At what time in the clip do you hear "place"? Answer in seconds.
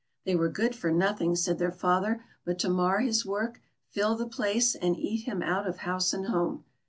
4.27-4.73